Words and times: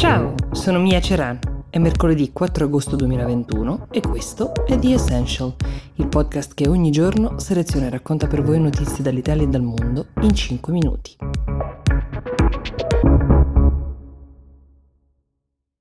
Ciao, 0.00 0.34
sono 0.52 0.78
Mia 0.78 0.98
Ceran. 0.98 1.38
È 1.68 1.76
mercoledì 1.76 2.32
4 2.32 2.64
agosto 2.64 2.96
2021 2.96 3.88
e 3.90 4.00
questo 4.00 4.54
è 4.64 4.78
The 4.78 4.94
Essential, 4.94 5.54
il 5.96 6.08
podcast 6.08 6.54
che 6.54 6.66
ogni 6.68 6.90
giorno 6.90 7.38
seleziona 7.38 7.84
e 7.84 7.90
racconta 7.90 8.26
per 8.26 8.40
voi 8.40 8.58
notizie 8.58 9.04
dall'Italia 9.04 9.42
e 9.42 9.48
dal 9.48 9.60
mondo 9.60 10.06
in 10.22 10.34
5 10.34 10.72
minuti. 10.72 11.16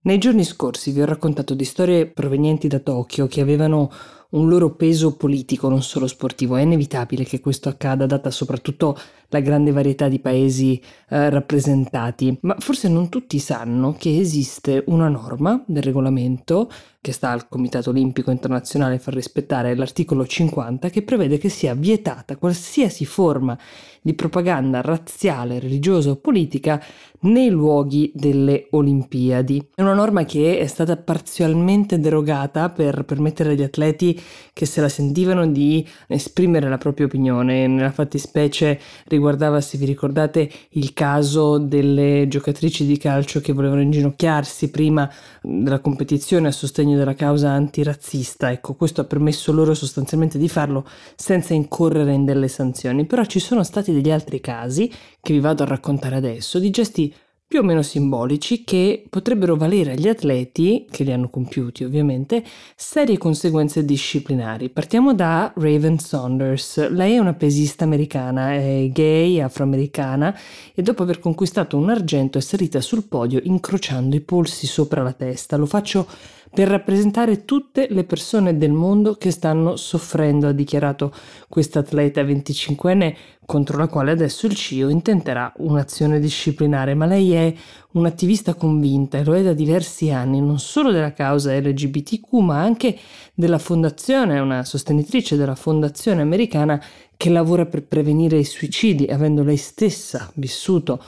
Nei 0.02 0.18
giorni 0.18 0.44
scorsi 0.44 0.92
vi 0.92 1.02
ho 1.02 1.06
raccontato 1.06 1.54
di 1.54 1.64
storie 1.64 2.08
provenienti 2.08 2.68
da 2.68 2.80
Tokyo 2.80 3.26
che 3.28 3.40
avevano 3.40 3.90
un 4.32 4.48
loro 4.48 4.76
peso 4.76 5.16
politico, 5.16 5.70
non 5.70 5.82
solo 5.82 6.08
sportivo. 6.08 6.56
È 6.56 6.62
inevitabile 6.62 7.24
che 7.24 7.40
questo 7.40 7.70
accada, 7.70 8.06
data 8.06 8.30
soprattutto 8.30 8.98
la 9.30 9.40
grande 9.40 9.72
varietà 9.72 10.08
di 10.08 10.20
paesi 10.20 10.80
eh, 11.10 11.30
rappresentati, 11.30 12.38
ma 12.42 12.56
forse 12.60 12.90
non 12.90 13.10
tutti 13.10 13.40
sanno 13.40 13.96
che 13.98 14.20
esiste 14.20 14.84
una 14.88 15.08
norma 15.08 15.64
del 15.66 15.84
regolamento 15.84 16.70
che 17.02 17.14
sta 17.14 17.30
al 17.30 17.48
Comitato 17.48 17.92
Olimpico 17.92 18.30
Internazionale 18.30 19.00
far 19.00 19.14
rispettare 19.14 19.74
l'articolo 19.74 20.28
50 20.28 20.90
che 20.90 21.02
prevede 21.04 21.38
che 21.38 21.48
sia 21.48 21.74
vietata 21.74 22.36
qualsiasi 22.36 23.06
forma 23.06 23.58
di 24.02 24.14
propaganda 24.14 24.82
razziale, 24.82 25.60
religiosa 25.60 26.12
o 26.12 26.16
politica 26.18 26.82
nei 27.22 27.50
luoghi 27.50 28.12
delle 28.14 28.68
Olimpiadi. 28.72 29.70
È 29.76 29.82
una 29.82 29.94
norma 29.94 30.24
che 30.24 30.60
è 30.60 30.68
stata 30.68 30.96
parzialmente 30.96 32.00
derogata 32.00 32.70
per 32.70 33.04
permettere 33.04 33.52
agli 33.52 33.64
atleti 33.64 34.20
che 34.54 34.66
se 34.66 34.80
la 34.80 34.90
sentivano 34.90 35.46
di 35.48 35.86
esprimere 36.08 36.70
la 36.70 36.78
propria 36.78 37.08
opinione. 37.08 37.68
Nella 37.68 37.92
fattispecie 37.92 38.80
riguardava, 39.08 39.60
se 39.60 39.78
vi 39.78 39.86
ricordate, 39.86 40.50
il 40.72 40.94
caso 40.94 41.58
delle 41.58 42.28
giocatrici 42.28 42.86
di 42.86 42.98
calcio 42.98 43.42
che 43.42 43.54
volevano 43.54 43.82
inginocchiarsi 43.82 44.70
prima 44.70 45.10
della 45.42 45.80
competizione 45.80 46.48
a 46.48 46.52
sostegno 46.52 46.89
della 46.96 47.14
causa 47.14 47.50
antirazzista. 47.50 48.52
Ecco, 48.52 48.76
questo 48.76 49.02
ha 49.02 49.06
permesso 49.06 49.52
loro 49.52 49.74
sostanzialmente 49.74 50.38
di 50.38 50.50
farlo 50.50 50.88
senza 51.16 51.54
incorrere 51.54 52.14
in 52.14 52.26
delle 52.26 52.48
sanzioni. 52.48 53.06
Però 53.06 53.24
ci 53.26 53.40
sono 53.40 53.64
stati 53.64 53.92
degli 53.92 54.12
altri 54.12 54.40
casi 54.40 54.92
che 55.22 55.34
vi 55.34 55.40
vado 55.40 55.64
a 55.64 55.68
raccontare 55.68 56.16
adesso 56.16 56.60
di 56.60 56.70
gesti 56.70 57.14
più 57.50 57.62
o 57.62 57.64
meno 57.64 57.82
simbolici 57.82 58.64
che 58.64 59.04
potrebbero 59.10 59.56
valere 59.56 59.94
agli 59.94 60.08
atleti, 60.08 60.86
che 60.88 61.04
li 61.04 61.12
hanno 61.12 61.30
compiuti 61.30 61.84
ovviamente, 61.84 62.44
serie 62.76 63.18
conseguenze 63.18 63.84
disciplinari. 63.84 64.70
Partiamo 64.70 65.16
da 65.16 65.52
Raven 65.56 65.98
Saunders. 65.98 66.90
Lei 66.90 67.16
è 67.16 67.18
una 67.18 67.34
pesista 67.34 67.86
americana, 67.86 68.54
è 68.54 68.88
gay, 68.92 69.40
afroamericana 69.40 70.38
e 70.76 70.84
dopo 70.84 71.02
aver 71.02 71.18
conquistato 71.18 71.76
un 71.76 71.90
argento 71.90 72.38
è 72.38 72.42
salita 72.42 72.82
sul 72.82 73.06
podio 73.06 73.40
incrociando 73.42 74.16
i 74.16 74.22
polsi 74.22 74.68
sopra 74.68 75.02
la 75.02 75.14
testa. 75.14 75.58
Lo 75.58 75.66
faccio 75.66 76.06
per 76.52 76.68
rappresentare 76.68 77.46
tutte 77.46 77.88
le 77.90 78.04
persone 78.04 78.58
del 78.58 78.72
mondo 78.72 79.16
che 79.16 79.32
stanno 79.32 79.76
soffrendo, 79.76 80.48
ha 80.48 80.52
dichiarato 80.52 81.14
questa 81.48 81.80
atleta 81.80 82.24
25enne 82.24 83.16
contro 83.46 83.78
la 83.78 83.88
quale 83.88 84.12
adesso 84.12 84.46
il 84.46 84.56
CIO 84.56 84.90
intenterà 84.90 85.52
un'azione 85.58 86.20
disciplinare, 86.20 86.94
ma 86.94 87.06
lei 87.06 87.34
è 87.34 87.54
un'attivista 87.94 88.54
convinta 88.54 89.18
e 89.18 89.24
lo 89.24 89.36
è 89.36 89.42
da 89.42 89.54
diversi 89.54 90.12
anni, 90.12 90.40
non 90.40 90.60
solo 90.60 90.92
della 90.92 91.14
causa 91.14 91.58
LGBTQ, 91.58 92.32
ma 92.42 92.60
anche 92.62 92.98
della 93.34 93.58
fondazione, 93.58 94.36
è 94.36 94.40
una 94.40 94.64
sostenitrice 94.64 95.36
della 95.36 95.56
fondazione 95.56 96.22
americana 96.22 96.80
che 97.18 97.30
lavora 97.30 97.66
per 97.66 97.84
prevenire 97.84 98.38
i 98.38 98.46
suicidi, 98.46 99.06
avendo 99.06 99.44
lei 99.44 99.58
stessa 99.58 100.32
vissuto 100.36 101.04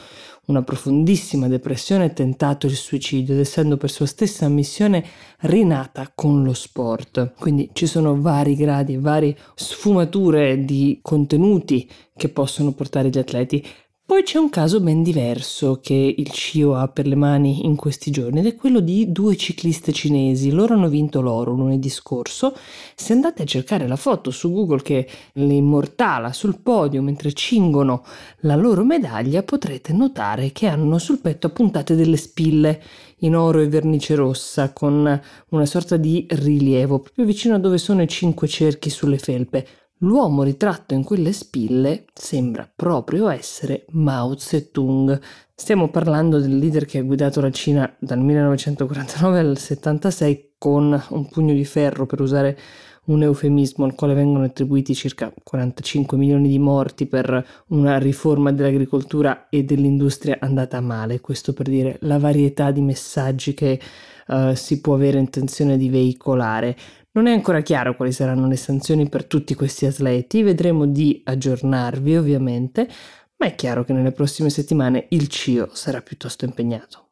una 0.52 0.62
profondissima 0.62 1.48
depressione 1.48 2.06
e 2.06 2.14
tentato 2.14 2.68
il 2.68 2.76
suicidio 2.76 3.34
ed 3.34 3.40
essendo 3.40 3.78
per 3.78 3.90
sua 3.90 4.06
stessa 4.06 4.48
missione 4.48 5.04
rinata 5.40 6.12
con 6.14 6.44
lo 6.44 6.54
sport. 6.54 7.34
Quindi 7.40 7.70
ci 7.74 7.88
sono 7.88 8.22
vari 8.22 8.56
gradi, 8.56 8.98
varie 8.98 9.36
sfumature 9.56 10.64
di 10.64 11.00
contenuti 11.02 11.90
che 12.16 12.30
possono 12.30 12.74
portare 12.74 13.09
gli 13.09 13.18
atleti 13.18 13.66
poi 14.12 14.24
c'è 14.24 14.40
un 14.40 14.50
caso 14.50 14.82
ben 14.82 15.04
diverso 15.04 15.80
che 15.82 15.94
il 16.18 16.32
CIO 16.32 16.76
ha 16.76 16.90
per 16.90 17.08
le 17.08 17.16
mani 17.16 17.66
in 17.66 17.78
questi 17.78 18.12
giorni 18.12 18.40
ed 18.40 18.46
è 18.46 18.56
quello 18.56 18.82
di 18.82 19.10
due 19.10 19.38
cicliste 19.38 19.94
cinesi. 19.94 20.52
Loro 20.52 20.74
hanno 20.74 20.90
vinto 20.90 21.22
l'oro 21.22 21.54
lunedì 21.54 21.88
scorso. 21.88 22.54
Se 22.94 23.14
andate 23.14 23.44
a 23.44 23.46
cercare 23.46 23.88
la 23.88 23.96
foto 23.96 24.30
su 24.30 24.52
Google 24.52 24.82
che 24.82 25.08
le 25.32 25.54
immortala 25.54 26.34
sul 26.34 26.60
podio 26.60 27.02
mentre 27.02 27.32
cingono 27.32 28.04
la 28.42 28.58
loro 28.58 28.84
medaglia, 28.84 29.44
potrete 29.44 29.94
notare 29.94 30.52
che 30.52 30.68
hanno 30.68 30.98
sul 30.98 31.20
petto 31.20 31.48
appuntate 31.48 31.96
delle 31.96 32.18
spille 32.18 32.84
in 33.20 33.34
oro 33.34 33.62
e 33.62 33.70
vernice 33.70 34.16
rossa 34.16 34.74
con 34.74 35.22
una 35.50 35.66
sorta 35.66 35.96
di 35.96 36.28
rilievo 36.28 37.00
proprio 37.00 37.24
vicino 37.24 37.56
a 37.56 37.60
dove 37.60 37.78
sono 37.78 38.02
i 38.02 38.10
cinque 38.10 38.50
cerchi 38.50 38.90
sulle 38.90 39.18
felpe. 39.18 39.66
L'uomo 40.03 40.41
ritratto 40.41 40.95
in 40.95 41.03
quelle 41.03 41.31
spille 41.31 42.06
sembra 42.12 42.67
proprio 42.75 43.29
essere 43.29 43.85
Mao 43.89 44.35
Zedong. 44.35 45.19
Stiamo 45.53 45.89
parlando 45.89 46.39
del 46.39 46.57
leader 46.57 46.85
che 46.85 46.97
ha 46.97 47.03
guidato 47.03 47.39
la 47.39 47.51
Cina 47.51 47.95
dal 48.00 48.17
1949 48.17 49.39
al 49.39 49.57
76 49.59 50.53
con 50.57 51.00
un 51.09 51.29
pugno 51.29 51.53
di 51.53 51.66
ferro, 51.66 52.07
per 52.07 52.19
usare 52.19 52.57
un 53.03 53.22
eufemismo 53.22 53.85
al 53.85 53.94
quale 53.94 54.16
vengono 54.16 54.45
attribuiti 54.45 54.95
circa 54.95 55.31
45 55.44 56.18
milioni 56.18 56.50
di 56.50 56.57
morti 56.57 57.06
per 57.06 57.63
una 57.68 58.00
riforma 58.00 58.51
dell'agricoltura 58.51 59.50
e 59.50 59.63
dell'industria 59.63 60.38
andata 60.39 60.81
male. 60.81 61.19
Questo 61.19 61.53
per 61.53 61.68
dire 61.69 61.97
la 62.01 62.18
varietà 62.18 62.72
di 62.72 62.81
messaggi 62.81 63.53
che 63.53 63.79
uh, 64.28 64.56
si 64.56 64.81
può 64.81 64.95
avere 64.95 65.19
intenzione 65.19 65.78
di 65.78 65.89
veicolare. 65.89 66.75
Non 67.14 67.28
è 67.28 67.32
ancora 67.34 67.60
chiaro 67.60 67.98
quali 67.98 68.14
saranno 68.14 68.48
le 68.48 68.56
sanzioni 68.56 69.10
per 69.10 69.26
tutti 69.26 69.54
questi 69.54 69.86
atleti, 69.86 70.44
vedremo 70.44 70.86
di 70.86 71.22
aggiornarvi 71.26 72.16
ovviamente, 72.16 72.88
ma 73.36 73.48
è 73.48 73.56
chiaro 73.56 73.84
che 73.84 73.92
nelle 73.92 74.14
prossime 74.14 74.50
settimane 74.50 75.08
il 75.10 75.28
CIO 75.28 75.70
sarà 75.74 76.02
piuttosto 76.02 76.46
impegnato. 76.46 77.11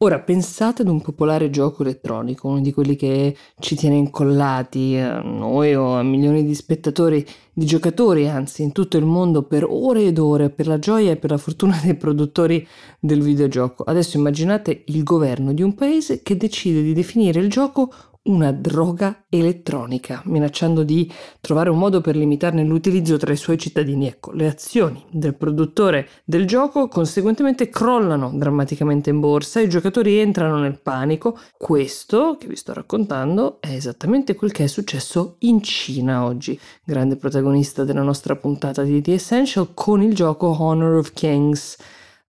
Ora 0.00 0.20
pensate 0.20 0.82
ad 0.82 0.88
un 0.88 1.00
popolare 1.00 1.48
gioco 1.48 1.82
elettronico, 1.82 2.48
uno 2.48 2.60
di 2.60 2.70
quelli 2.70 2.96
che 2.96 3.34
ci 3.58 3.76
tiene 3.76 3.96
incollati 3.96 4.94
a 4.98 5.22
noi 5.22 5.74
o 5.74 5.94
a 5.96 6.02
milioni 6.02 6.44
di 6.44 6.54
spettatori, 6.54 7.26
di 7.50 7.64
giocatori 7.64 8.28
anzi 8.28 8.62
in 8.62 8.72
tutto 8.72 8.98
il 8.98 9.06
mondo 9.06 9.44
per 9.44 9.64
ore 9.66 10.04
ed 10.04 10.18
ore, 10.18 10.50
per 10.50 10.66
la 10.66 10.78
gioia 10.78 11.12
e 11.12 11.16
per 11.16 11.30
la 11.30 11.38
fortuna 11.38 11.80
dei 11.82 11.94
produttori 11.94 12.66
del 13.00 13.22
videogioco. 13.22 13.84
Adesso 13.84 14.18
immaginate 14.18 14.82
il 14.84 15.02
governo 15.02 15.54
di 15.54 15.62
un 15.62 15.74
paese 15.74 16.20
che 16.22 16.36
decide 16.36 16.82
di 16.82 16.92
definire 16.92 17.40
il 17.40 17.48
gioco 17.48 17.90
una 18.26 18.52
droga 18.52 19.24
elettronica, 19.28 20.22
minacciando 20.24 20.82
di 20.82 21.10
trovare 21.40 21.70
un 21.70 21.78
modo 21.78 22.00
per 22.00 22.16
limitarne 22.16 22.64
l'utilizzo 22.64 23.16
tra 23.16 23.32
i 23.32 23.36
suoi 23.36 23.58
cittadini. 23.58 24.06
Ecco, 24.06 24.32
le 24.32 24.46
azioni 24.46 25.04
del 25.10 25.34
produttore 25.34 26.08
del 26.24 26.46
gioco 26.46 26.88
conseguentemente 26.88 27.68
crollano 27.68 28.32
drammaticamente 28.34 29.10
in 29.10 29.20
borsa, 29.20 29.60
i 29.60 29.68
giocatori 29.68 30.18
entrano 30.18 30.58
nel 30.58 30.78
panico. 30.80 31.38
Questo 31.56 32.36
che 32.38 32.46
vi 32.46 32.56
sto 32.56 32.72
raccontando 32.72 33.58
è 33.60 33.72
esattamente 33.72 34.34
quel 34.34 34.52
che 34.52 34.64
è 34.64 34.68
successo 34.68 35.36
in 35.40 35.62
Cina 35.62 36.24
oggi, 36.24 36.58
grande 36.84 37.16
protagonista 37.16 37.84
della 37.84 38.02
nostra 38.02 38.36
puntata 38.36 38.82
di 38.82 39.00
The 39.00 39.14
Essential 39.14 39.68
con 39.74 40.02
il 40.02 40.14
gioco 40.14 40.56
Honor 40.58 40.96
of 40.96 41.12
Kings 41.12 41.76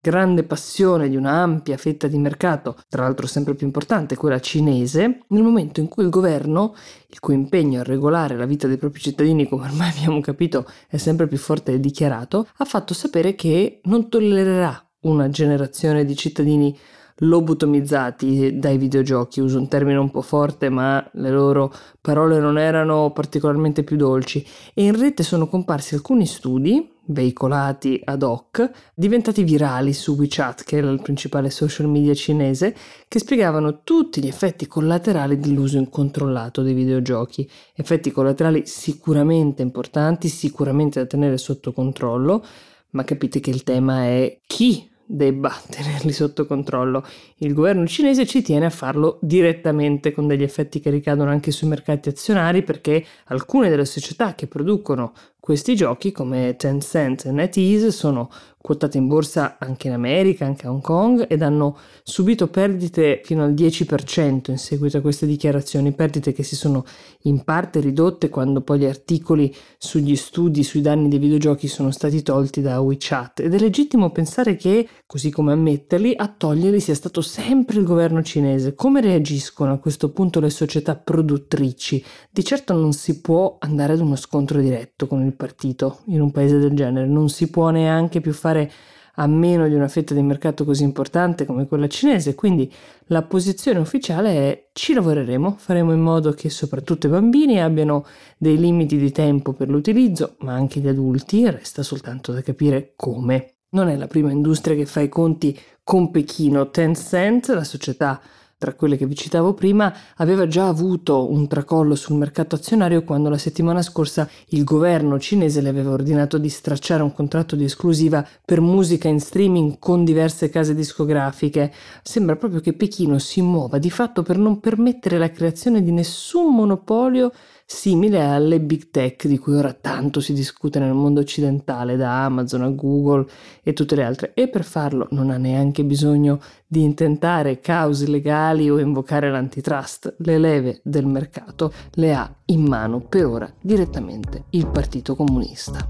grande 0.07 0.45
passione 0.45 1.09
di 1.09 1.17
una 1.17 1.33
ampia 1.33 1.77
fetta 1.77 2.07
di 2.07 2.17
mercato, 2.17 2.77
tra 2.89 3.03
l'altro 3.03 3.27
sempre 3.27 3.57
più 3.57 3.67
importante, 3.67 4.15
quella 4.15 4.39
cinese, 4.39 5.23
nel 5.27 5.43
momento 5.43 5.81
in 5.81 5.89
cui 5.89 6.05
il 6.05 6.11
governo, 6.11 6.77
il 7.09 7.19
cui 7.19 7.35
impegno 7.35 7.81
a 7.81 7.83
regolare 7.83 8.37
la 8.37 8.47
vita 8.47 8.69
dei 8.69 8.77
propri 8.77 9.01
cittadini, 9.01 9.49
come 9.49 9.65
ormai 9.65 9.91
abbiamo 9.91 10.21
capito, 10.21 10.65
è 10.87 10.97
sempre 10.97 11.27
più 11.27 11.39
forte 11.39 11.73
e 11.73 11.81
dichiarato, 11.81 12.47
ha 12.59 12.65
fatto 12.65 12.95
sapere 12.95 13.35
che 13.35 13.81
non 13.85 14.09
tollererà 14.09 14.81
una 15.01 15.29
generazione 15.29 16.05
di 16.05 16.15
cittadini 16.15 16.79
lobotomizzati 17.21 18.61
dai 18.61 18.79
videogiochi, 18.79 19.41
uso 19.41 19.59
un 19.59 19.67
termine 19.67 19.99
un 19.99 20.11
po' 20.11 20.21
forte 20.21 20.69
ma 20.69 21.05
le 21.15 21.31
loro 21.31 21.73
parole 22.01 22.39
non 22.39 22.59
erano 22.59 23.11
particolarmente 23.11 23.83
più 23.83 23.97
dolci. 23.97 24.47
E 24.73 24.85
in 24.85 24.97
rete 24.97 25.25
sono 25.25 25.49
comparsi 25.49 25.95
alcuni 25.95 26.27
studi 26.27 26.95
veicolati 27.07 28.01
ad 28.05 28.23
hoc, 28.23 28.71
diventati 28.95 29.45
virali 29.45 29.93
su 29.93 30.15
WeChat, 30.15 30.65
che 30.65 30.79
è 30.79 30.83
il 30.83 31.01
principale 31.03 31.51
social 31.51 31.89
media 31.89 32.15
cinese, 32.15 32.75
che 33.09 33.19
spiegavano 33.19 33.83
tutti 33.83 34.21
gli 34.21 34.29
effetti 34.29 34.67
collaterali 34.67 35.39
dell'uso 35.39 35.79
incontrollato 35.79 36.63
dei 36.63 36.75
videogiochi. 36.75 37.49
Effetti 37.75 38.11
collaterali 38.11 38.67
sicuramente 38.67 39.63
importanti, 39.63 40.29
sicuramente 40.29 41.01
da 41.01 41.07
tenere 41.07 41.39
sotto 41.39 41.73
controllo, 41.73 42.45
ma 42.91 43.05
capite 43.05 43.41
che 43.41 43.51
il 43.51 43.63
tema 43.63 44.05
è 44.05 44.39
chi 44.47 44.89
debba 45.07 45.53
tenerli 45.71 46.13
sotto 46.13 46.47
controllo. 46.47 47.05
Il 47.39 47.55
governo 47.55 47.87
cinese 47.87 48.27
ci 48.27 48.43
tiene 48.43 48.67
a 48.67 48.71
farlo 48.71 49.19
direttamente 49.23 50.13
con 50.13 50.27
degli 50.27 50.43
effetti 50.43 50.81
che 50.81 50.91
ricadono 50.91 51.31
anche 51.31 51.53
sui 51.53 51.69
mercati 51.69 52.09
azionari 52.09 52.63
perché 52.63 53.05
alcune 53.27 53.69
delle 53.69 53.85
società 53.85 54.35
che 54.35 54.47
producono 54.47 55.13
Questi 55.47 55.77
giochi 55.77 56.11
come 56.11 56.57
Tencent 56.57 57.27
e 57.27 57.31
NetEase 57.31 57.93
sono 57.93 58.29
quotate 58.67 58.99
in 58.99 59.07
borsa 59.07 59.59
anche 59.61 59.87
in 59.87 59.93
America, 59.93 60.45
anche 60.45 60.67
a 60.67 60.73
Hong 60.73 60.83
Kong 60.83 61.27
ed 61.29 61.41
hanno 61.41 61.79
subito 62.03 62.49
perdite 62.49 63.21
fino 63.23 63.45
al 63.45 63.53
10% 63.55 64.51
in 64.51 64.59
seguito 64.59 64.97
a 64.97 65.01
queste 65.01 65.25
dichiarazioni, 65.25 65.93
perdite 65.93 66.33
che 66.33 66.43
si 66.43 66.57
sono 66.57 66.85
in 67.23 67.45
parte 67.45 67.79
ridotte 67.79 68.29
quando 68.29 68.63
poi 68.63 68.81
gli 68.81 68.87
articoli 68.87 69.55
sugli 69.79 70.17
studi 70.17 70.65
sui 70.65 70.81
danni 70.81 71.09
dei 71.09 71.21
videogiochi 71.21 71.69
sono 71.69 71.93
stati 71.93 72.23
tolti 72.23 72.61
da 72.61 72.81
WeChat 72.81 73.39
ed 73.39 73.55
è 73.55 73.59
legittimo 73.61 74.11
pensare 74.11 74.57
che, 74.57 74.89
così 75.07 75.31
come 75.31 75.53
ammetterli, 75.53 76.15
a 76.17 76.27
toglierli 76.27 76.81
sia 76.81 76.97
stato 76.97 77.21
sempre 77.21 77.79
il 77.79 77.85
governo 77.85 78.21
cinese. 78.21 78.75
Come 78.75 79.01
reagiscono 79.01 79.75
a 79.75 79.79
questo 79.79 80.11
punto 80.11 80.41
le 80.41 80.51
società 80.51 80.97
produttrici? 80.97 82.05
Di 82.29 82.43
certo 82.43 82.75
non 82.75 82.93
si 82.93 83.21
può 83.21 83.59
andare 83.61 83.93
ad 83.93 84.01
uno 84.01 84.17
scontro 84.17 84.61
diretto 84.61 85.07
con 85.07 85.25
il 85.25 85.36
partito 85.37 86.01
in 86.07 86.21
un 86.21 86.31
paese 86.31 86.59
del 86.59 86.73
genere, 86.73 87.07
non 87.07 87.29
si 87.29 87.49
può 87.49 87.71
neanche 87.71 88.21
più 88.21 88.33
fare 88.33 88.71
a 89.19 89.27
meno 89.27 89.67
di 89.69 89.75
una 89.75 89.89
fetta 89.89 90.15
di 90.15 90.23
mercato 90.23 90.65
così 90.65 90.83
importante 90.83 91.47
come 91.47 91.67
quella 91.67 91.89
cinese, 91.89 92.35
quindi 92.35 92.71
la 93.07 93.23
posizione 93.23 93.79
ufficiale 93.79 94.31
è 94.31 94.69
ci 94.73 94.93
lavoreremo, 94.93 95.55
faremo 95.59 95.93
in 95.93 96.01
modo 96.01 96.33
che 96.33 96.51
soprattutto 96.51 97.07
i 97.07 97.11
bambini 97.11 97.61
abbiano 97.61 98.05
dei 98.37 98.59
limiti 98.59 98.99
di 98.99 99.13
tempo 99.13 99.53
per 99.53 99.69
l'utilizzo, 99.69 100.37
ma 100.41 100.53
anche 100.53 100.81
gli 100.81 100.89
adulti, 100.89 101.49
resta 101.49 101.83
soltanto 101.83 102.33
da 102.33 102.43
capire 102.43 102.93
come. 102.97 103.55
Non 103.71 103.89
è 103.89 103.97
la 103.97 104.07
prima 104.07 104.31
industria 104.31 104.77
che 104.77 104.87
fa 104.87 105.01
i 105.01 105.09
conti 105.09 105.59
con 105.83 106.11
Pechino, 106.11 106.71
Tencent, 106.71 107.49
la 107.49 107.65
società 107.65 108.21
tra 108.59 108.73
quelle 108.73 108.97
che 108.97 109.07
vi 109.07 109.15
citavo 109.15 109.53
prima, 109.53 109.93
aveva 110.17 110.47
già 110.47 110.67
avuto 110.67 111.31
un 111.31 111.47
tracollo 111.47 111.95
sul 111.95 112.17
mercato 112.17 112.55
azionario 112.55 113.05
quando 113.05 113.29
la 113.29 113.37
settimana 113.37 113.83
scorsa 113.83 114.29
il 114.49 114.65
governo 114.65 115.19
cinese 115.19 115.61
le 115.61 115.69
aveva 115.69 115.91
ordinato 115.91 116.39
di 116.39 116.49
stracciare 116.49 117.03
un 117.03 117.13
contratto 117.13 117.55
di 117.55 117.65
esclusiva 117.65 118.27
per 118.45 118.63
musica 118.63 119.09
in 119.09 119.21
streaming 119.21 119.79
con 119.79 120.05
diverse 120.05 120.49
case 120.49 120.75
discografiche. 120.75 121.71
Sembra 122.03 122.37
proprio 122.37 122.61
che 122.61 122.73
Pechino 122.73 123.19
si 123.19 123.43
muova 123.43 123.77
di 123.77 123.91
fatto 123.91 124.23
per 124.23 124.39
non 124.39 124.59
permettere 124.59 125.19
la 125.19 125.31
creazione 125.31 125.83
di 125.83 125.93
nessun 125.93 126.55
monopolio 126.55 127.33
simile 127.69 128.23
alle 128.23 128.61
big 128.61 128.91
tech 128.91 129.27
di 129.27 129.39
cui 129.39 129.57
ora 129.57 129.73
tanto 129.73 130.21
si 130.21 130.33
discute 130.33 130.79
nel 130.79 130.95
mondo 130.95 131.19
occidentale, 131.19 131.97
da 131.97 132.25
Amazon 132.25 132.63
a 132.63 132.69
Google 132.69 133.27
e 133.63 133.73
tutte 133.73 133.97
le 133.97 134.05
altre, 134.05 134.33
e 134.35 134.49
per 134.49 134.63
farlo 134.63 135.09
non 135.11 135.31
ha 135.31 135.37
neanche 135.37 135.83
bisogno 135.83 136.41
di 136.65 136.83
intentare 136.83 137.59
cause 137.59 138.09
legali 138.47 138.71
o 138.71 138.79
invocare 138.79 139.31
l'antitrust, 139.31 140.17
le 140.19 140.39
leve 140.39 140.81
del 140.83 141.07
mercato 141.07 141.73
le 141.93 142.15
ha 142.15 142.33
in 142.47 142.63
mano 142.63 143.01
per 143.01 143.27
ora 143.27 143.53
direttamente 143.61 144.45
il 144.51 144.67
Partito 144.69 145.17
Comunista. 145.17 145.89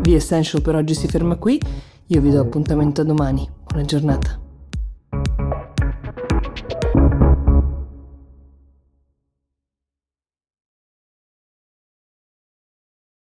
The 0.00 0.14
Essential 0.14 0.62
per 0.62 0.76
oggi 0.76 0.94
si 0.94 1.08
ferma 1.08 1.36
qui, 1.36 1.60
io 2.06 2.20
vi 2.20 2.30
do 2.30 2.40
appuntamento 2.40 3.00
a 3.00 3.04
domani, 3.04 3.48
buona 3.64 3.84
giornata. 3.84 4.47